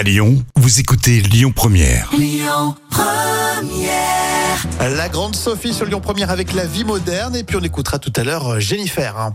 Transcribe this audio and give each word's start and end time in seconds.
À 0.00 0.02
Lyon, 0.02 0.42
vous 0.56 0.80
écoutez 0.80 1.20
Lyon 1.20 1.52
Première. 1.54 2.10
La 4.80 5.10
grande 5.10 5.36
Sophie 5.36 5.74
sur 5.74 5.84
Lyon 5.84 6.00
Première 6.00 6.30
avec 6.30 6.54
la 6.54 6.64
vie 6.64 6.84
moderne 6.84 7.36
et 7.36 7.44
puis 7.44 7.56
on 7.56 7.60
écoutera 7.60 7.98
tout 7.98 8.12
à 8.16 8.24
l'heure 8.24 8.48
euh, 8.48 8.60
Jennifer. 8.60 9.14
hein. 9.18 9.34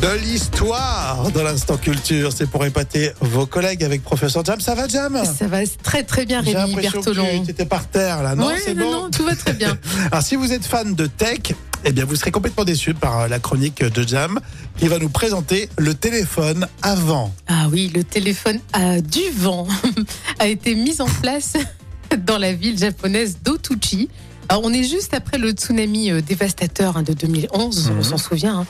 De 0.00 0.08
l'histoire 0.24 1.30
dans 1.32 1.44
l'instant 1.44 1.76
culture, 1.76 2.32
c'est 2.36 2.50
pour 2.50 2.64
épater 2.66 3.12
vos 3.20 3.46
collègues 3.46 3.84
avec 3.84 4.02
professeur 4.02 4.44
Jam. 4.44 4.58
Ça 4.60 4.74
va 4.74 4.88
Jam? 4.88 5.16
Ça 5.24 5.46
va 5.46 5.58
très 5.84 6.02
très 6.02 6.26
bien, 6.26 6.42
J'ai 6.44 6.56
Rémi 6.56 6.70
l'impression 6.74 7.00
Bertolon. 7.00 7.40
que 7.42 7.44
tu 7.44 7.50
étais 7.52 7.64
par 7.66 7.86
terre 7.86 8.24
là, 8.24 8.34
non 8.34 8.48
Ouais, 8.48 8.60
C'est 8.64 8.74
non, 8.74 8.86
bon 8.86 8.92
non, 9.04 9.10
tout 9.12 9.24
va 9.24 9.36
très 9.36 9.52
bien. 9.52 9.78
Alors 10.10 10.24
si 10.24 10.34
vous 10.34 10.52
êtes 10.52 10.66
fan 10.66 10.96
de 10.96 11.06
tech, 11.06 11.52
eh 11.84 11.92
bien 11.92 12.04
vous 12.04 12.16
serez 12.16 12.30
complètement 12.30 12.64
déçu 12.64 12.94
par 12.94 13.20
euh, 13.20 13.28
la 13.28 13.38
chronique 13.38 13.82
de 13.82 14.06
Jam 14.06 14.40
qui 14.78 14.88
va 14.88 14.98
nous 14.98 15.08
présenter 15.08 15.68
le 15.78 15.94
téléphone 15.94 16.66
avant. 16.82 17.34
Ah 17.48 17.66
oui, 17.70 17.90
le 17.94 18.04
téléphone 18.04 18.60
à 18.72 19.00
du 19.00 19.20
vent 19.36 19.66
a 20.38 20.48
été 20.48 20.74
mis 20.74 21.00
en 21.00 21.06
place 21.20 21.54
dans 22.26 22.38
la 22.38 22.52
ville 22.52 22.78
japonaise 22.78 23.38
d'Otuchi. 23.42 24.08
Alors, 24.48 24.62
on 24.64 24.72
est 24.72 24.84
juste 24.84 25.14
après 25.14 25.38
le 25.38 25.50
tsunami 25.52 26.10
euh, 26.10 26.20
dévastateur 26.20 26.96
hein, 26.96 27.02
de 27.02 27.12
2011, 27.14 27.90
Mhm. 27.90 27.98
on 27.98 28.02
s'en 28.02 28.18
souvient. 28.18 28.60
hein. 28.60 28.66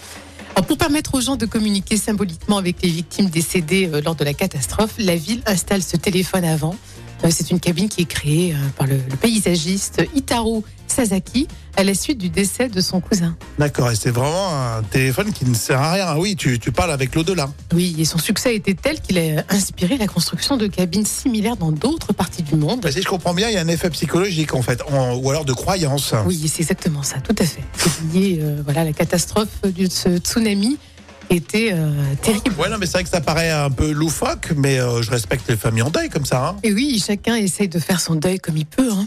Alors, 0.54 0.66
pour 0.66 0.76
permettre 0.76 1.14
aux 1.14 1.20
gens 1.20 1.36
de 1.36 1.46
communiquer 1.46 1.96
symboliquement 1.96 2.58
avec 2.58 2.82
les 2.82 2.90
victimes 2.90 3.30
décédées 3.30 3.88
euh, 3.92 4.00
lors 4.02 4.14
de 4.14 4.22
la 4.24 4.34
catastrophe, 4.34 4.92
la 4.98 5.16
ville 5.16 5.42
installe 5.46 5.82
ce 5.82 5.96
téléphone 5.96 6.44
avant. 6.44 6.76
C'est 7.30 7.52
une 7.52 7.60
cabine 7.60 7.88
qui 7.88 8.02
est 8.02 8.06
créée 8.06 8.52
par 8.76 8.88
le, 8.88 8.96
le 8.96 9.16
paysagiste 9.16 10.02
Itaro 10.16 10.64
Sasaki 10.92 11.48
à 11.76 11.84
la 11.84 11.94
suite 11.94 12.18
du 12.18 12.28
décès 12.28 12.68
de 12.68 12.80
son 12.80 13.00
cousin. 13.00 13.34
D'accord, 13.58 13.90
et 13.90 13.96
c'est 13.96 14.10
vraiment 14.10 14.48
un 14.76 14.82
téléphone 14.82 15.32
qui 15.32 15.44
ne 15.46 15.54
sert 15.54 15.80
à 15.80 15.92
rien. 15.92 16.04
Ah 16.06 16.18
Oui, 16.18 16.36
tu, 16.36 16.58
tu 16.58 16.70
parles 16.70 16.90
avec 16.92 17.14
l'au-delà. 17.14 17.50
Oui, 17.74 17.96
et 17.98 18.04
son 18.04 18.18
succès 18.18 18.50
a 18.50 18.52
été 18.52 18.74
tel 18.74 19.00
qu'il 19.00 19.18
a 19.18 19.42
inspiré 19.48 19.96
la 19.96 20.06
construction 20.06 20.56
de 20.56 20.66
cabines 20.66 21.06
similaires 21.06 21.56
dans 21.56 21.72
d'autres 21.72 22.12
parties 22.12 22.42
du 22.42 22.54
monde. 22.56 22.86
Si 22.90 23.00
je 23.02 23.08
comprends 23.08 23.32
bien, 23.34 23.48
il 23.48 23.54
y 23.54 23.56
a 23.56 23.60
un 23.62 23.68
effet 23.68 23.88
psychologique 23.90 24.54
en 24.54 24.62
fait, 24.62 24.82
en- 24.92 25.14
ou 25.16 25.30
alors 25.30 25.44
de 25.46 25.52
croyance. 25.54 26.14
Oui, 26.26 26.46
c'est 26.52 26.60
exactement 26.62 27.02
ça, 27.02 27.16
tout 27.20 27.34
à 27.38 27.44
fait. 27.44 27.62
C'est 27.76 28.12
lié, 28.12 28.38
euh, 28.42 28.60
voilà, 28.64 28.84
la 28.84 28.92
catastrophe 28.92 29.62
de 29.64 29.88
ce 29.88 30.18
tsunami 30.18 30.76
était 31.30 31.70
euh, 31.72 31.90
terrible. 32.20 32.54
Ouais, 32.58 32.68
non, 32.68 32.76
mais 32.78 32.84
c'est 32.84 32.92
vrai 32.92 33.04
que 33.04 33.08
ça 33.10 33.22
paraît 33.22 33.50
un 33.50 33.70
peu 33.70 33.90
loufoque, 33.92 34.52
mais 34.56 34.78
euh, 34.78 35.00
je 35.00 35.10
respecte 35.10 35.48
les 35.48 35.56
familles 35.56 35.82
en 35.82 35.90
deuil 35.90 36.10
comme 36.10 36.26
ça. 36.26 36.48
hein. 36.48 36.56
Et 36.62 36.72
oui, 36.72 37.02
chacun 37.04 37.36
essaye 37.36 37.68
de 37.68 37.78
faire 37.78 38.00
son 38.00 38.14
deuil 38.16 38.38
comme 38.38 38.58
il 38.58 38.66
peut. 38.66 38.90
Hein. 38.92 39.06